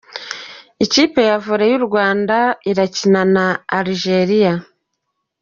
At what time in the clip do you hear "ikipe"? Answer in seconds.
0.85-1.21